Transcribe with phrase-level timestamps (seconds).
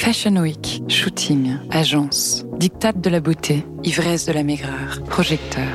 [0.00, 5.68] Fashion Week, shooting, agence, dictate de la beauté, ivresse de la maigreur, projecteur.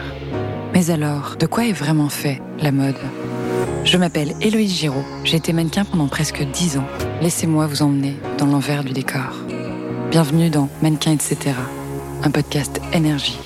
[0.73, 2.97] Mais alors, de quoi est vraiment fait la mode?
[3.83, 6.87] Je m'appelle Héloïse Giraud, j'ai été mannequin pendant presque 10 ans.
[7.21, 9.31] Laissez-moi vous emmener dans l'envers du décor.
[10.09, 11.51] Bienvenue dans Mannequin etc.,
[12.23, 13.37] un podcast énergie.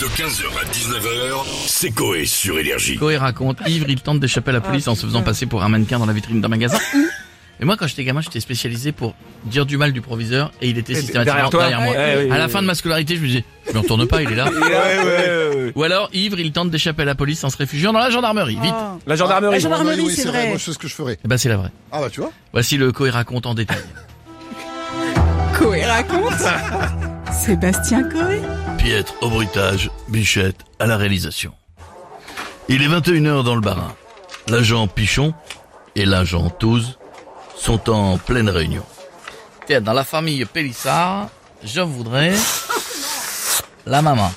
[0.00, 2.96] De 15h à 19h, c'est Coé sur Énergie.
[2.96, 5.68] Coé raconte, Ivre, il tente d'échapper à la police en se faisant passer pour un
[5.68, 6.78] mannequin dans la vitrine d'un magasin.
[7.60, 9.14] Et moi, quand j'étais gamin, j'étais spécialisé pour
[9.44, 11.92] dire du mal du proviseur et il était systématiquement derrière, moi.
[11.92, 14.30] Ouais, à la fin de ma scolarité, je me disais, je me retourne pas, il
[14.30, 14.46] est là.
[14.56, 15.72] Ouais, ouais, ouais, ouais.
[15.74, 18.58] Ou alors, Ivre, il tente d'échapper à la police en se réfugiant dans la gendarmerie.
[18.60, 18.74] Vite.
[19.06, 19.52] La gendarmerie.
[19.54, 20.48] La gendarmerie, oui, oui, c'est vrai.
[20.48, 21.18] Moi, je sais ce que je ferais.
[21.24, 21.70] Eh ben, c'est la vraie.
[21.92, 22.30] Ah bah tu vois.
[22.52, 23.78] Voici le Coé raconte en détail.
[25.58, 26.32] Coé raconte.
[27.32, 28.40] Sébastien Coé.
[28.78, 31.52] Pietre au bruitage, Bichette à la réalisation.
[32.68, 33.94] Il est 21h dans le barin.
[34.48, 35.34] L'agent Pichon
[35.94, 36.98] et l'agent Touze
[37.56, 38.84] sont en pleine réunion.
[39.66, 41.28] Tiens, dans la famille Pélissard,
[41.64, 42.34] je voudrais
[43.86, 44.30] la maman.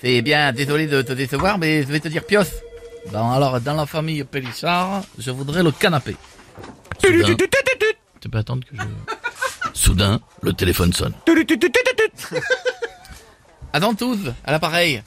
[0.00, 2.52] C'est bien, désolé de te décevoir, mais je vais te dire pioche.
[3.10, 6.16] Bon, alors, dans la famille Pélissard, je voudrais le canapé.
[7.00, 7.34] Soudain,
[8.20, 8.82] tu peux attendre que je...
[9.72, 11.14] Soudain, le téléphone sonne.
[13.72, 15.02] Attends tous, à l'appareil.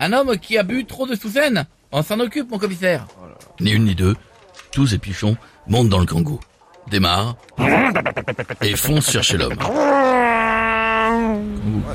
[0.00, 1.32] Un homme qui a bu trop de sous
[1.92, 3.06] On s'en occupe, mon commissaire.
[3.60, 4.16] Ni une ni deux,
[4.72, 5.36] tous et Pichon
[5.68, 6.38] montent dans le kangou,
[6.90, 7.36] démarrent
[8.62, 9.52] et foncent chercher l'homme.
[9.52, 9.58] Ouais,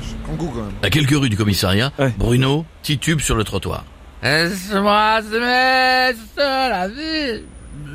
[0.01, 0.71] je- Kangoo quand même.
[0.83, 2.13] À quelques rues du commissariat, Ouais.
[2.17, 3.83] Bruno titube sur le trottoir.
[4.23, 6.19] Laisse-moi te mettre
[6.69, 7.43] la vie.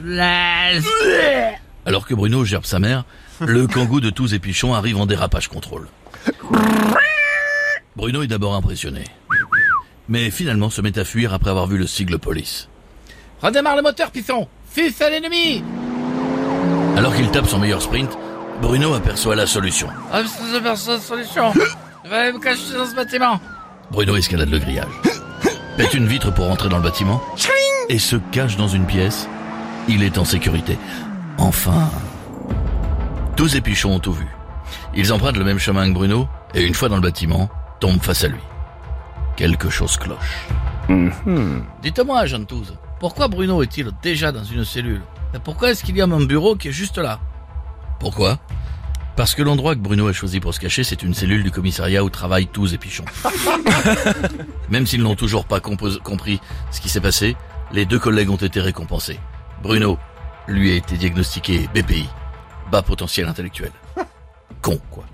[0.05, 0.85] Laisse.
[1.87, 3.05] Alors que Bruno gerbe sa mère,
[3.41, 5.89] le kangou de tous et Pichon arrive en dérapage contrôle.
[7.97, 9.05] Bruno est d'abord impressionné.
[10.09, 12.69] Mais finalement se met à fuir après avoir vu le sigle police.
[13.41, 15.63] Redémarre le moteur, Pisson Fils à l'ennemi
[16.97, 18.19] Alors qu'il tape son meilleur sprint,
[18.61, 19.87] Bruno aperçoit la solution.
[20.13, 20.23] Ah,
[20.65, 21.53] la solution
[22.05, 23.41] Je vais me cacher dans ce bâtiment
[23.93, 24.91] Bruno escalade le grillage,
[25.77, 27.23] pète une vitre pour rentrer dans le bâtiment
[27.89, 29.29] et se cache dans une pièce.
[29.87, 30.77] Il est en sécurité.
[31.39, 31.89] Enfin...
[33.37, 34.27] Tous et Pichon ont tout vu.
[34.97, 37.49] Ils empruntent le même chemin que Bruno et une fois dans le bâtiment,
[37.79, 38.41] tombent face à lui.
[39.37, 40.49] Quelque chose cloche.
[41.83, 42.75] Dites-moi, Jean Touze,
[43.05, 45.03] pourquoi Bruno est-il déjà dans une cellule
[45.35, 47.21] Et Pourquoi est-ce qu'il y a mon bureau qui est juste là
[48.01, 48.39] Pourquoi
[49.15, 52.03] Parce que l'endroit que Bruno a choisi pour se cacher, c'est une cellule du commissariat
[52.03, 53.05] où travaillent Touze et Pichon.
[54.71, 57.37] Même s'ils n'ont toujours pas compris ce qui s'est passé,
[57.73, 59.21] les deux collègues ont été récompensés.
[59.63, 59.99] Bruno,
[60.49, 62.09] lui a été diagnostiqué BPI,
[62.73, 63.73] bas potentiel intellectuel.
[64.63, 65.05] Con, quoi.–